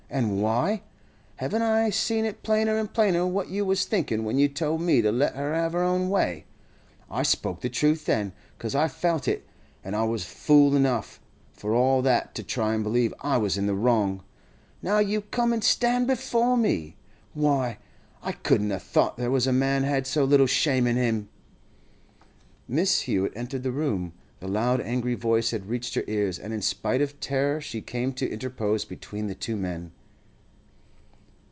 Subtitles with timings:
[0.13, 0.81] An' why?
[1.37, 5.01] Haven't I seen it plainer an' plainer what you was thinkin' when you told me
[5.01, 6.43] to let her have her own way?
[7.09, 9.47] I spoke the truth then—'cause I felt it;
[9.85, 11.21] an' I was fool enough,
[11.53, 14.21] for all that, to try an' believe I was in the wrong.
[14.81, 17.77] Now you come an' stand before me—why,
[18.21, 21.29] I couldn't a' thought there was a man had so little shame in him!'
[22.69, 23.03] Mrs.
[23.03, 24.11] Hewett entered the room;
[24.41, 28.11] the loud angry voice had reached her ears, and in spite of terror she came
[28.11, 29.93] to interpose between the two men.